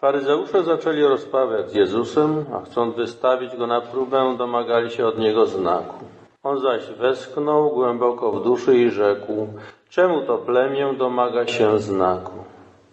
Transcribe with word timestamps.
Faryzeusze 0.00 0.64
zaczęli 0.64 1.02
rozprawiać 1.02 1.70
z 1.70 1.74
Jezusem, 1.74 2.44
a 2.54 2.60
chcąc 2.60 2.96
wystawić 2.96 3.56
go 3.56 3.66
na 3.66 3.80
próbę, 3.80 4.34
domagali 4.38 4.90
się 4.90 5.06
od 5.06 5.18
niego 5.18 5.46
znaku. 5.46 6.04
On 6.42 6.60
zaś 6.60 6.86
westchnął 6.86 7.70
głęboko 7.70 8.32
w 8.32 8.44
duszy 8.44 8.78
i 8.78 8.90
rzekł, 8.90 9.46
czemu 9.88 10.22
to 10.22 10.38
plemię 10.38 10.94
domaga 10.98 11.46
się 11.46 11.78
znaku? 11.78 12.32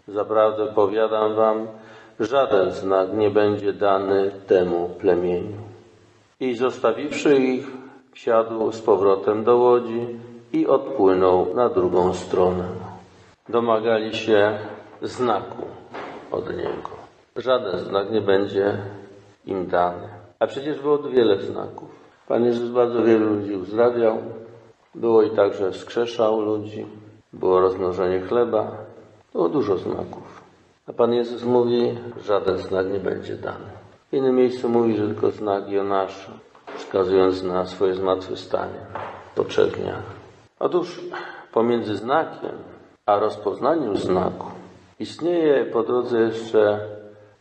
Zaprawdę 0.08 0.68
powiadam 0.68 1.36
wam, 1.36 1.68
żaden 2.20 2.72
znak 2.72 3.14
nie 3.14 3.30
będzie 3.30 3.74
dany 3.74 4.32
temu 4.48 4.90
plemieniu. 5.00 5.58
I 6.40 6.56
zostawiwszy 6.56 7.38
ich, 7.38 7.68
wsiadł 8.14 8.72
z 8.72 8.82
powrotem 8.82 9.44
do 9.44 9.58
łodzi 9.58 10.08
i 10.54 10.68
odpłynął 10.68 11.56
na 11.56 11.70
drugą 11.70 12.14
stronę. 12.14 12.68
Domagali 13.50 14.16
się 14.16 14.58
znaku 15.02 15.64
od 16.32 16.50
niego. 16.50 16.93
Żaden 17.36 17.80
znak 17.80 18.12
nie 18.12 18.22
będzie 18.22 18.78
im 19.46 19.68
dany. 19.68 20.08
A 20.40 20.48
przecież 20.48 20.80
było 20.80 20.98
wiele 20.98 21.42
znaków. 21.42 21.90
Pan 22.28 22.46
Jezus 22.46 22.70
bardzo 22.70 23.04
wielu 23.04 23.36
ludzi 23.36 23.54
uzdrawiał. 23.54 24.18
Było 24.96 25.24
i 25.24 25.30
tak, 25.30 25.54
że 25.54 25.72
wskrzeszał 25.72 26.42
ludzi. 26.42 26.86
Było 27.34 27.60
rozmnożenie 27.60 28.22
chleba. 28.22 28.72
Było 29.34 29.50
dużo 29.50 29.78
znaków. 29.78 30.44
A 30.88 30.94
Pan 30.94 31.14
Jezus 31.14 31.44
mówi, 31.44 31.98
żaden 32.26 32.58
znak 32.58 32.92
nie 32.92 33.00
będzie 33.00 33.36
dany. 33.36 33.66
W 34.12 34.14
innym 34.14 34.36
miejscu 34.36 34.70
mówi, 34.70 34.98
że 34.98 35.08
tylko 35.08 35.32
znak 35.32 35.70
Jonasza, 35.70 36.32
wskazując 36.76 37.44
na 37.44 37.66
swoje 37.66 37.96
zmartwychwstanie 37.96 38.80
po 39.36 39.44
trzech 39.44 39.72
dniach. 39.72 40.04
Otóż 40.60 41.02
pomiędzy 41.54 41.96
znakiem 41.96 42.52
a 43.06 43.20
rozpoznaniem 43.20 43.98
znaku 43.98 44.48
istnieje 45.00 45.66
po 45.66 45.84
drodze 45.84 46.20
jeszcze 46.20 46.80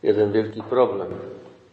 jeden 0.03 0.31
wielki 0.31 0.63
problem. 0.63 1.07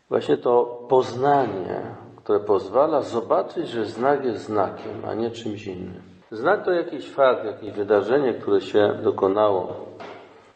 Właśnie 0.09 0.37
to 0.37 0.87
poznanie, 0.89 1.81
które 2.17 2.41
pozwala 2.41 3.03
zobaczyć, 3.03 3.69
że 3.69 3.85
znak 3.85 4.25
jest 4.25 4.45
znakiem, 4.45 4.93
a 5.09 5.15
nie 5.15 5.31
czymś 5.31 5.67
innym. 5.67 6.03
Znak 6.31 6.65
to 6.65 6.71
jakiś 6.71 7.11
fakt, 7.11 7.45
jakieś 7.45 7.71
wydarzenie, 7.71 8.35
które 8.35 8.61
się 8.61 8.99
dokonało. 9.03 9.77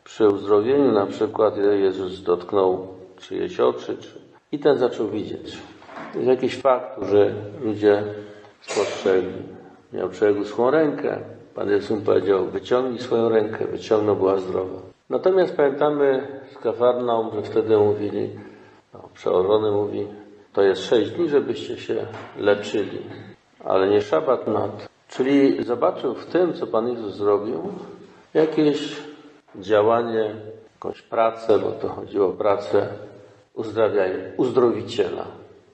Przy 0.04 0.28
uzdrowieniu 0.28 0.92
na 0.92 1.06
przykład 1.06 1.56
Jezus 1.56 2.22
dotknął 2.22 2.86
czyjeś 3.16 3.60
oczy 3.60 3.96
czy... 3.96 4.18
i 4.52 4.58
ten 4.58 4.78
zaczął 4.78 5.08
widzieć. 5.08 5.58
Jest 6.14 6.27
jakiś 6.27 6.60
fakt, 6.60 7.02
że 7.02 7.34
ludzie 7.64 8.02
spostrzegli. 8.60 9.42
Miał 9.92 10.08
przeległą 10.08 10.70
rękę. 10.70 11.18
Pan 11.54 11.70
Jezus 11.70 11.90
mu 11.90 12.00
powiedział, 12.00 12.46
wyciągnij 12.46 12.98
swoją 12.98 13.28
rękę. 13.28 13.64
Wyciągnął, 13.66 14.16
była 14.16 14.36
zdrowa. 14.36 14.93
Natomiast 15.10 15.56
pamiętamy 15.56 16.28
z 16.52 16.58
Kafarnaum, 16.58 17.30
że 17.34 17.42
wtedy 17.42 17.78
mówili, 17.78 18.30
no, 18.94 19.08
przełożony 19.14 19.70
mówi, 19.70 20.06
to 20.52 20.62
jest 20.62 20.83
sześć 20.83 21.11
dni, 21.11 21.28
żebyście 21.28 21.78
się 21.78 22.06
leczyli, 22.38 22.98
ale 23.64 23.88
nie 23.88 24.02
szabat 24.02 24.46
nad. 24.46 24.88
Czyli 25.08 25.64
zobaczył 25.64 26.14
w 26.14 26.27
tym, 26.27 26.55
co 26.55 26.66
Pan 26.66 26.88
Jezus 26.88 27.14
zrobił, 27.14 27.62
jakieś 28.34 29.02
działanie, 29.56 30.34
jakąś 30.74 31.02
pracę, 31.02 31.58
bo 31.58 31.70
to 31.70 31.89
chodziło 31.89 32.28
o 32.28 32.33
pracę 32.33 32.89
uzdrawiania, 33.55 34.24
uzdrowiciela. 34.36 35.24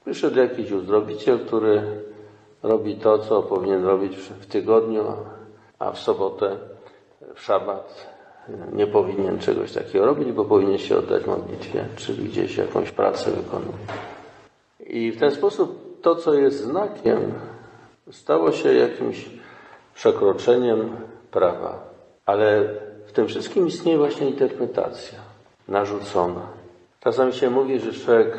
Wyszedł 0.06 0.38
jakiś 0.38 0.72
uzdrowiciel, 0.72 1.38
który 1.46 1.82
robi 2.62 2.96
to, 2.96 3.18
co 3.18 3.42
powinien 3.42 3.84
robić 3.84 4.16
w 4.16 4.46
tygodniu, 4.46 5.04
a 5.78 5.92
w 5.92 5.98
sobotę, 5.98 6.56
w 7.34 7.40
szabat 7.40 8.09
nie 8.72 8.86
powinien 8.86 9.38
czegoś 9.38 9.72
takiego 9.72 10.06
robić, 10.06 10.32
bo 10.32 10.44
powinien 10.44 10.78
się 10.78 10.98
oddać 10.98 11.26
modlitwie, 11.26 11.84
czyli 11.96 12.28
gdzieś 12.28 12.56
jakąś 12.56 12.90
pracę 12.90 13.30
wykonuje. 13.30 13.78
I 14.86 15.12
w 15.12 15.20
ten 15.20 15.30
sposób 15.30 16.00
to, 16.02 16.16
co 16.16 16.34
jest 16.34 16.64
znakiem, 16.64 17.32
stało 18.10 18.52
się 18.52 18.74
jakimś 18.74 19.30
przekroczeniem 19.94 20.96
prawa. 21.30 21.78
Ale 22.26 22.64
w 23.06 23.12
tym 23.12 23.26
wszystkim 23.26 23.66
istnieje 23.66 23.98
właśnie 23.98 24.30
interpretacja 24.30 25.18
narzucona. 25.68 26.46
Czasami 27.00 27.32
się 27.32 27.50
mówi, 27.50 27.78
że 27.78 27.92
człowiek 27.92 28.36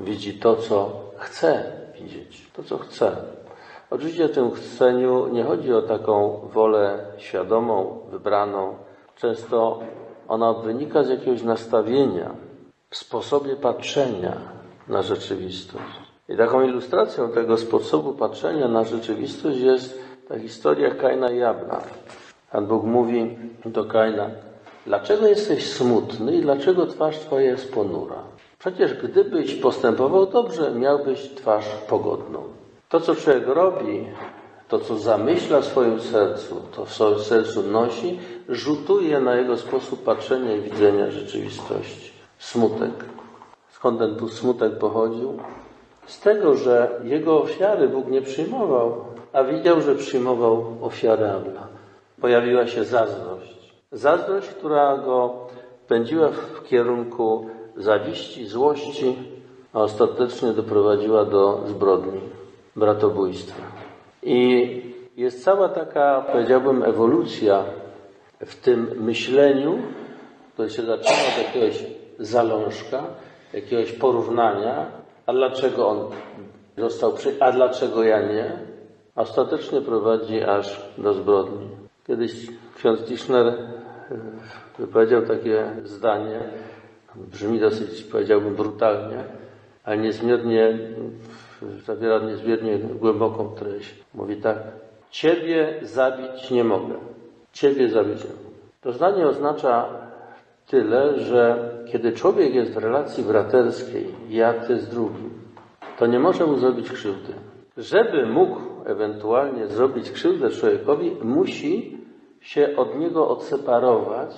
widzi 0.00 0.34
to, 0.38 0.56
co 0.56 1.00
chce 1.16 1.72
widzieć, 2.00 2.50
to, 2.56 2.62
co 2.62 2.78
chce. 2.78 3.16
Oczywiście 3.90 4.28
w 4.28 4.34
tym 4.34 4.50
chceniu 4.50 5.28
nie 5.28 5.44
chodzi 5.44 5.72
o 5.72 5.82
taką 5.82 6.40
wolę 6.52 6.98
świadomą, 7.18 8.00
wybraną. 8.10 8.74
Często 9.16 9.80
ona 10.28 10.52
wynika 10.52 11.04
z 11.04 11.08
jakiegoś 11.08 11.42
nastawienia 11.42 12.30
w 12.90 12.96
sposobie 12.96 13.56
patrzenia 13.56 14.36
na 14.88 15.02
rzeczywistość. 15.02 16.00
I 16.28 16.36
taką 16.36 16.62
ilustracją 16.62 17.28
tego 17.32 17.58
sposobu 17.58 18.12
patrzenia 18.12 18.68
na 18.68 18.84
rzeczywistość 18.84 19.58
jest 19.58 19.98
ta 20.28 20.38
historia 20.38 20.94
Kaina 20.94 21.30
i 21.30 21.42
Abla. 21.42 21.80
Pan 22.52 22.66
Bóg 22.66 22.84
mówi 22.84 23.38
do 23.64 23.84
Kaina, 23.84 24.30
dlaczego 24.86 25.26
jesteś 25.26 25.72
smutny 25.72 26.36
i 26.36 26.40
dlaczego 26.40 26.86
twarz 26.86 27.18
twoja 27.18 27.50
jest 27.50 27.72
ponura? 27.72 28.22
Przecież 28.58 28.94
gdybyś 28.94 29.54
postępował 29.54 30.26
dobrze, 30.26 30.70
miałbyś 30.70 31.30
twarz 31.34 31.68
pogodną. 31.88 32.42
To, 32.88 33.00
co 33.00 33.14
człowiek 33.14 33.46
robi, 33.46 34.06
to, 34.68 34.78
co 34.78 34.98
zamyśla 34.98 35.60
w 35.60 35.64
swoim 35.64 36.00
sercu, 36.00 36.62
to 36.76 36.84
w 36.84 36.92
swoim 36.92 37.18
sercu 37.18 37.62
nosi, 37.62 38.18
rzutuje 38.48 39.20
na 39.20 39.36
jego 39.36 39.56
sposób 39.56 40.04
patrzenia 40.04 40.56
i 40.56 40.60
widzenia 40.60 41.10
rzeczywistości. 41.10 42.12
Smutek. 42.38 43.04
Skąd 43.70 43.98
ten 43.98 44.16
tu 44.16 44.28
smutek 44.28 44.78
pochodził? 44.78 45.38
Z 46.06 46.20
tego, 46.20 46.56
że 46.56 47.00
jego 47.04 47.42
ofiary 47.42 47.88
Bóg 47.88 48.08
nie 48.08 48.22
przyjmował, 48.22 49.04
a 49.32 49.44
widział, 49.44 49.80
że 49.80 49.94
przyjmował 49.94 50.78
ofiarę 50.82 51.32
Abla. 51.32 51.66
Pojawiła 52.20 52.66
się 52.66 52.84
zazdrość. 52.84 53.74
Zazdrość, 53.92 54.48
która 54.48 54.96
go 54.96 55.34
pędziła 55.88 56.28
w 56.28 56.62
kierunku 56.64 57.46
zawiści, 57.76 58.46
złości, 58.46 59.16
a 59.72 59.80
ostatecznie 59.80 60.52
doprowadziła 60.52 61.24
do 61.24 61.60
zbrodni, 61.66 62.20
bratobójstwa. 62.76 63.85
I 64.28 64.82
jest 65.16 65.44
cała 65.44 65.68
taka, 65.68 66.24
powiedziałbym, 66.32 66.82
ewolucja 66.82 67.64
w 68.46 68.56
tym 68.56 68.90
myśleniu, 68.96 69.78
które 70.52 70.70
się 70.70 70.82
zaczyna 70.82 71.16
od 71.32 71.46
jakiegoś 71.46 71.84
zalążka, 72.18 73.04
jakiegoś 73.52 73.92
porównania, 73.92 74.86
a 75.26 75.32
dlaczego 75.32 75.88
on 75.88 76.10
został 76.78 77.12
przy... 77.12 77.36
a 77.40 77.52
dlaczego 77.52 78.02
ja 78.02 78.20
nie? 78.22 78.52
Ostatecznie 79.16 79.80
prowadzi 79.80 80.42
aż 80.42 80.80
do 80.98 81.14
zbrodni. 81.14 81.68
Kiedyś 82.06 82.32
ksiądz 82.76 83.00
Tischner 83.04 83.54
wypowiedział 84.78 85.22
takie 85.22 85.70
zdanie, 85.84 86.40
brzmi 87.14 87.60
dosyć, 87.60 88.02
powiedziałbym, 88.02 88.54
brutalnie, 88.54 89.24
ale 89.84 89.96
niezmiernie, 89.98 90.78
zawiera 91.86 92.18
niezmiernie 92.18 92.78
głęboką 92.78 93.48
treść. 93.48 93.94
Mówi 94.14 94.36
tak, 94.36 94.58
Ciebie 95.10 95.74
zabić 95.82 96.50
nie 96.50 96.64
mogę. 96.64 96.94
Ciebie 97.52 97.88
zabić 97.88 98.24
nie 98.24 98.30
mogę. 98.30 98.56
To 98.80 98.92
zdanie 98.92 99.26
oznacza 99.26 99.88
tyle, 100.66 101.18
że 101.18 101.70
kiedy 101.92 102.12
człowiek 102.12 102.54
jest 102.54 102.72
w 102.72 102.76
relacji 102.76 103.24
braterskiej, 103.24 104.06
ja 104.28 104.54
ty 104.54 104.78
z 104.78 104.88
drugim, 104.88 105.30
to 105.98 106.06
nie 106.06 106.18
może 106.18 106.46
mu 106.46 106.56
zrobić 106.56 106.90
krzywdy. 106.90 107.32
Żeby 107.76 108.26
mógł 108.26 108.60
ewentualnie 108.84 109.66
zrobić 109.66 110.10
krzywdę 110.10 110.50
człowiekowi, 110.50 111.16
musi 111.22 111.98
się 112.40 112.76
od 112.76 112.98
niego 112.98 113.28
odseparować, 113.28 114.30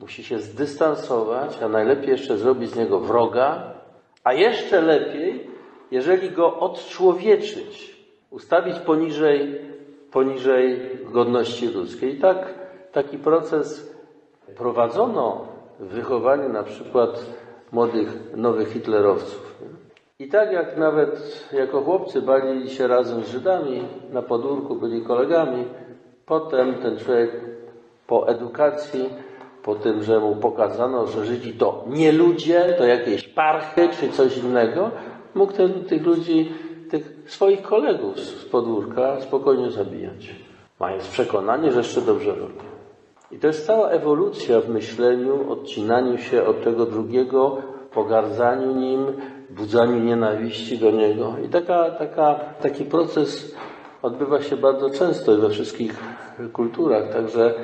musi 0.00 0.24
się 0.24 0.38
zdystansować, 0.38 1.62
a 1.62 1.68
najlepiej 1.68 2.10
jeszcze 2.10 2.36
zrobić 2.36 2.70
z 2.70 2.76
niego 2.76 3.00
wroga, 3.00 3.74
a 4.24 4.32
jeszcze 4.32 4.80
lepiej, 4.80 5.45
jeżeli 5.96 6.30
go 6.30 6.56
odczłowieczyć, 6.60 7.96
ustawić 8.30 8.78
poniżej, 8.78 9.60
poniżej 10.12 10.80
godności 11.12 11.68
ludzkiej. 11.68 12.16
I 12.16 12.20
tak 12.20 12.54
taki 12.92 13.18
proces 13.18 13.96
prowadzono 14.56 15.46
w 15.80 15.86
wychowaniu 15.86 16.48
na 16.48 16.62
przykład 16.62 17.26
młodych, 17.72 18.36
nowych 18.36 18.72
hitlerowców. 18.72 19.56
I 20.18 20.28
tak 20.28 20.52
jak 20.52 20.76
nawet 20.76 21.44
jako 21.52 21.80
chłopcy 21.80 22.22
bawili 22.22 22.70
się 22.70 22.86
razem 22.86 23.24
z 23.24 23.28
Żydami 23.28 23.82
na 24.12 24.22
podwórku, 24.22 24.74
byli 24.74 25.02
kolegami, 25.02 25.64
potem 26.26 26.74
ten 26.74 26.98
człowiek 26.98 27.30
po 28.06 28.28
edukacji, 28.28 29.10
po 29.62 29.74
tym, 29.74 30.02
że 30.02 30.20
mu 30.20 30.36
pokazano, 30.36 31.06
że 31.06 31.24
Żydzi 31.24 31.52
to 31.52 31.84
nie 31.86 32.12
ludzie, 32.12 32.74
to 32.78 32.84
jakieś 32.86 33.28
parchy 33.28 33.88
czy 34.00 34.08
coś 34.08 34.38
innego, 34.38 34.90
mógł 35.36 35.52
ten, 35.52 35.84
tych 35.84 36.06
ludzi, 36.06 36.52
tych 36.90 37.16
swoich 37.26 37.62
kolegów 37.62 38.20
z 38.20 38.44
podwórka 38.44 39.20
spokojnie 39.20 39.70
zabijać, 39.70 40.34
mając 40.80 41.08
przekonanie, 41.08 41.72
że 41.72 41.78
jeszcze 41.78 42.00
dobrze 42.00 42.34
robi. 42.34 42.66
I 43.30 43.38
to 43.38 43.46
jest 43.46 43.66
cała 43.66 43.88
ewolucja 43.88 44.60
w 44.60 44.68
myśleniu, 44.68 45.52
odcinaniu 45.52 46.18
się 46.18 46.44
od 46.44 46.64
tego 46.64 46.86
drugiego 46.86 47.56
pogardzaniu 47.92 48.74
nim, 48.74 49.06
budzaniu 49.50 49.98
nienawiści 49.98 50.78
do 50.78 50.90
niego. 50.90 51.34
I 51.44 51.48
taka, 51.48 51.90
taka, 51.90 52.34
taki 52.62 52.84
proces 52.84 53.54
odbywa 54.02 54.42
się 54.42 54.56
bardzo 54.56 54.90
często 54.90 55.36
we 55.36 55.50
wszystkich 55.50 55.94
kulturach, 56.52 57.12
także 57.12 57.54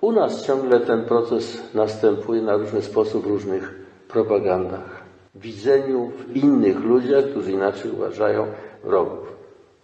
u 0.00 0.12
nas 0.12 0.46
ciągle 0.46 0.80
ten 0.80 1.04
proces 1.04 1.74
następuje 1.74 2.42
na 2.42 2.56
różny 2.56 2.82
sposób 2.82 3.24
w 3.24 3.26
różnych 3.26 3.74
propagandach. 4.08 5.03
Widzeniu 5.34 6.12
w 6.18 6.36
innych 6.36 6.80
ludziach, 6.80 7.24
którzy 7.24 7.52
inaczej 7.52 7.90
uważają, 7.90 8.46
wrogów. 8.84 9.32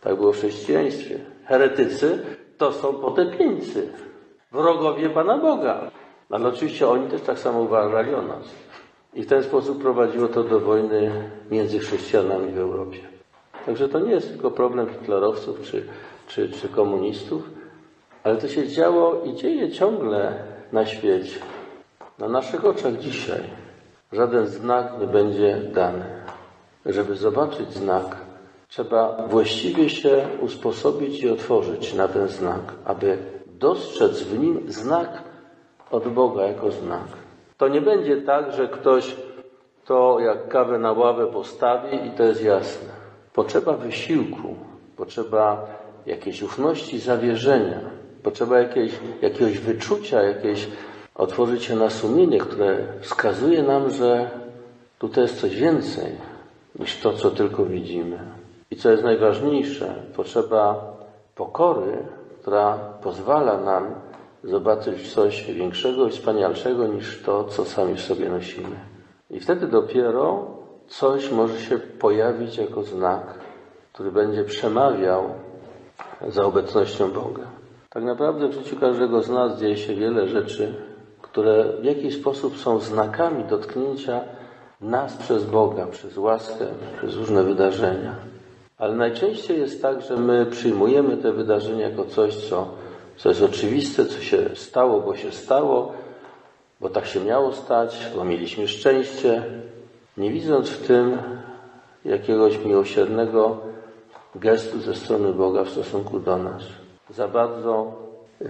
Tak 0.00 0.17
było 0.17 0.32
w 0.32 0.37
chrześcijaństwie. 0.37 1.19
Heretycy 1.44 2.19
to 2.58 2.73
są 2.73 2.94
potępieńcy, 2.94 3.88
wrogowie 4.52 5.11
Pana 5.11 5.38
Boga. 5.38 5.91
Ale 6.31 6.49
oczywiście 6.49 6.88
oni 6.88 7.08
też 7.08 7.20
tak 7.20 7.38
samo 7.38 7.61
uważali 7.61 8.14
o 8.14 8.23
nas. 8.23 8.55
I 9.14 9.23
w 9.23 9.26
ten 9.26 9.43
sposób 9.43 9.82
prowadziło 9.82 10.29
to 10.29 10.44
do 10.44 10.61
wojny 10.61 11.31
między 11.50 11.79
chrześcijanami 11.79 12.52
w 12.52 12.58
Europie. 12.58 12.99
Także 13.67 13.88
to 13.88 13.99
nie 13.99 14.12
jest 14.12 14.29
tylko 14.29 14.50
problem 14.50 14.88
hitlerowców 14.88 15.62
czy, 15.62 15.87
czy, 16.29 16.49
czy 16.49 16.69
komunistów, 16.69 17.43
ale 18.25 18.37
to 18.37 18.49
się 18.49 18.69
działo 18.69 19.23
i 19.25 19.35
dzieje 19.35 19.70
ciągle 19.70 20.35
na 20.73 20.87
świecie. 20.87 21.41
Na 22.19 22.29
naszych 22.29 22.64
oczach 22.64 22.97
dzisiaj 22.99 23.41
żaden 24.12 24.47
znak 24.47 25.01
nie 25.01 25.07
będzie 25.07 25.57
dany. 25.75 26.05
Żeby 26.87 27.15
zobaczyć 27.15 27.73
znak, 27.73 28.17
trzeba 28.69 29.27
właściwie 29.27 29.91
się 29.91 30.29
usposobić 30.41 31.23
i 31.23 31.31
otworzyć 31.31 31.95
na 31.95 32.09
ten 32.09 32.29
znak, 32.29 32.61
aby 32.85 33.19
dostrzec 33.47 34.23
w 34.23 34.39
nim 34.39 34.73
znak 34.73 35.23
od 35.91 36.09
Boga 36.09 36.43
jako 36.43 36.71
znak. 36.71 37.07
To 37.57 37.69
nie 37.69 37.81
będzie 37.81 38.23
tak, 38.23 38.53
że 38.53 38.69
ktoś 38.69 39.17
to 39.85 40.21
jak 40.21 40.49
kawę 40.49 40.79
na 40.79 40.93
ławę 40.93 41.27
postawi 41.27 42.07
i 42.07 42.11
to 42.11 42.23
jest 42.23 42.45
jasne. 42.45 42.89
Potrzeba 43.33 43.73
wysiłku, 43.73 44.55
potrzeba 44.97 45.67
jakiejś 46.07 46.43
ufności, 46.43 46.99
zawierzenia, 46.99 47.81
potrzeba 48.23 48.59
jakiejś, 48.59 48.93
jakiegoś 49.23 49.59
wyczucia, 49.59 50.23
jakieś 50.23 50.69
otworzyć 51.21 51.65
się 51.65 51.77
na 51.77 51.91
sumienie, 51.91 52.39
które 52.39 52.79
wskazuje 53.01 53.63
nam, 53.63 53.91
że 53.91 54.31
tutaj 54.99 55.25
jest 55.25 55.41
coś 55.41 55.57
więcej 55.57 56.13
niż 56.79 57.01
to, 57.01 57.13
co 57.13 57.31
tylko 57.31 57.65
widzimy. 57.65 58.19
I 58.71 58.77
co 58.77 58.91
jest 58.91 59.03
najważniejsze, 59.03 59.95
potrzeba 60.17 60.93
pokory, 61.35 61.99
która 62.41 62.79
pozwala 63.03 63.61
nam 63.61 63.95
zobaczyć 64.45 65.15
coś 65.15 65.53
większego 65.53 66.07
i 66.07 66.11
wspanialszego 66.11 66.87
niż 66.87 67.23
to, 67.23 67.45
co 67.45 67.65
sami 67.65 67.95
w 67.95 68.01
sobie 68.01 68.29
nosimy. 68.29 68.77
I 69.31 69.41
wtedy 69.41 69.67
dopiero 69.67 70.47
coś 70.89 71.31
może 71.31 71.61
się 71.61 71.79
pojawić 71.79 72.57
jako 72.57 72.83
znak, 72.83 73.39
który 73.93 74.13
będzie 74.13 74.45
przemawiał 74.45 75.25
za 76.29 76.45
obecnością 76.45 77.11
Boga. 77.11 77.45
Tak 77.91 78.05
naprawdę 78.05 78.49
w 78.49 78.53
życiu 78.53 78.77
każdego 78.77 79.23
z 79.23 79.31
nas 79.31 79.61
dzieje 79.61 79.77
się 79.77 79.95
wiele 79.95 80.29
rzeczy, 80.29 80.90
które 81.32 81.65
w 81.81 81.85
jakiś 81.85 82.21
sposób 82.21 82.56
są 82.59 82.81
znakami 82.81 83.44
dotknięcia 83.44 84.21
nas 84.81 85.17
przez 85.17 85.44
Boga, 85.44 85.87
przez 85.87 86.17
łaskę, 86.17 86.67
przez 86.99 87.15
różne 87.15 87.43
wydarzenia. 87.43 88.15
Ale 88.79 88.94
najczęściej 88.94 89.61
jest 89.61 89.82
tak, 89.82 90.03
że 90.03 90.17
my 90.17 90.47
przyjmujemy 90.47 91.17
te 91.17 91.32
wydarzenia 91.32 91.88
jako 91.88 92.05
coś, 92.05 92.37
co, 92.37 92.69
co 93.17 93.29
jest 93.29 93.43
oczywiste, 93.43 94.06
co 94.06 94.21
się 94.21 94.50
stało, 94.55 95.00
bo 95.00 95.17
się 95.17 95.32
stało, 95.32 95.93
bo 96.81 96.88
tak 96.88 97.06
się 97.06 97.21
miało 97.21 97.53
stać, 97.53 98.11
bo 98.17 98.25
mieliśmy 98.25 98.69
szczęście, 98.69 99.44
nie 100.17 100.31
widząc 100.31 100.71
w 100.71 100.87
tym 100.87 101.19
jakiegoś 102.05 102.65
miłosiernego 102.65 103.59
gestu 104.35 104.81
ze 104.81 104.94
strony 104.94 105.33
Boga 105.33 105.65
w 105.65 105.71
stosunku 105.71 106.21
do 106.21 106.37
nas. 106.37 106.62
Za 107.11 107.29
bardzo 107.29 107.93
e, 108.41 108.47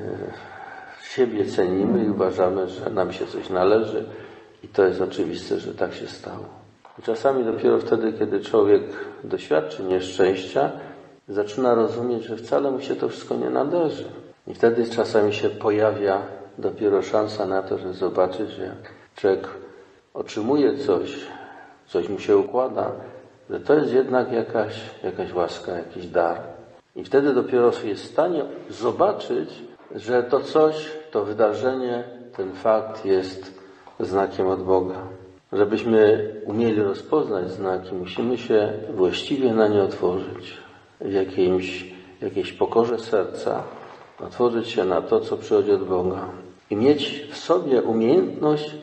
siebie 1.20 1.44
cenimy 1.44 2.04
i 2.04 2.10
uważamy, 2.10 2.68
że 2.68 2.90
nam 2.90 3.12
się 3.12 3.26
coś 3.26 3.50
należy 3.50 4.04
i 4.64 4.68
to 4.68 4.84
jest 4.84 5.00
oczywiste, 5.00 5.58
że 5.58 5.74
tak 5.74 5.94
się 5.94 6.06
stało. 6.06 6.44
Czasami 7.02 7.44
dopiero 7.44 7.78
wtedy, 7.78 8.12
kiedy 8.12 8.40
człowiek 8.40 8.82
doświadczy 9.24 9.82
nieszczęścia, 9.82 10.70
zaczyna 11.28 11.74
rozumieć, 11.74 12.24
że 12.24 12.36
wcale 12.36 12.70
mu 12.70 12.80
się 12.80 12.96
to 12.96 13.08
wszystko 13.08 13.36
nie 13.36 13.50
należy. 13.50 14.04
I 14.46 14.54
wtedy 14.54 14.90
czasami 14.90 15.32
się 15.32 15.50
pojawia 15.50 16.22
dopiero 16.58 17.02
szansa 17.02 17.46
na 17.46 17.62
to, 17.62 17.78
że 17.78 17.92
zobaczy, 17.92 18.46
że 18.46 18.74
człowiek 19.16 19.48
otrzymuje 20.14 20.78
coś, 20.78 21.16
coś 21.86 22.08
mu 22.08 22.18
się 22.18 22.36
układa, 22.36 22.90
że 23.50 23.60
to 23.60 23.74
jest 23.74 23.92
jednak 23.92 24.32
jakaś, 24.32 24.80
jakaś 25.04 25.32
łaska, 25.32 25.72
jakiś 25.72 26.06
dar. 26.06 26.40
I 26.96 27.04
wtedy 27.04 27.34
dopiero 27.34 27.72
jest 27.84 28.04
w 28.04 28.12
stanie 28.12 28.44
zobaczyć, 28.70 29.50
że 29.94 30.22
to 30.22 30.40
coś, 30.40 30.90
to 31.10 31.24
wydarzenie, 31.24 32.04
ten 32.36 32.52
fakt 32.52 33.04
jest 33.04 33.60
znakiem 34.00 34.46
od 34.46 34.62
Boga. 34.62 35.02
Żebyśmy 35.52 36.30
umieli 36.44 36.82
rozpoznać 36.82 37.50
znaki, 37.50 37.94
musimy 37.94 38.38
się 38.38 38.72
właściwie 38.94 39.54
na 39.54 39.68
nie 39.68 39.82
otworzyć. 39.82 40.56
W 41.00 41.12
jakimś, 41.12 41.94
jakiejś 42.22 42.52
pokorze 42.52 42.98
serca, 42.98 43.62
otworzyć 44.20 44.68
się 44.68 44.84
na 44.84 45.02
to, 45.02 45.20
co 45.20 45.36
przychodzi 45.36 45.72
od 45.72 45.84
Boga. 45.84 46.28
I 46.70 46.76
mieć 46.76 47.28
w 47.30 47.36
sobie 47.36 47.82
umiejętność 47.82 48.74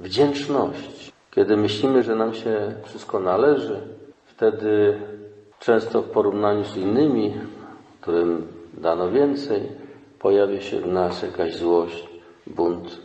wdzięczności. 0.00 1.12
Kiedy 1.30 1.56
myślimy, 1.56 2.02
że 2.02 2.16
nam 2.16 2.34
się 2.34 2.74
wszystko 2.84 3.20
należy, 3.20 3.80
wtedy 4.24 5.00
często 5.60 6.02
w 6.02 6.10
porównaniu 6.10 6.64
z 6.64 6.76
innymi, 6.76 7.34
którym 8.00 8.46
dano 8.74 9.10
więcej, 9.10 9.85
pojawia 10.26 10.60
się 10.60 10.80
w 10.80 10.86
nas 10.86 11.22
jakaś 11.22 11.56
złość, 11.56 12.08
bunt, 12.46 12.98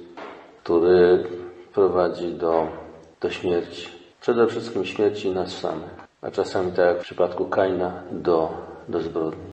który 0.64 1.24
prowadzi 1.74 2.34
do, 2.34 2.68
do 3.22 3.30
śmierci. 3.30 3.88
Przede 4.22 4.48
wszystkim 4.48 4.86
śmierci 4.86 5.30
nas 5.30 5.58
samych, 5.58 5.90
a 6.22 6.32
czasami 6.32 6.72
tak 6.72 6.86
jak 6.86 6.98
w 6.98 7.02
przypadku 7.02 7.46
Kaina 7.46 8.04
do, 8.12 8.50
do 8.88 9.02
zbrodni. 9.02 9.42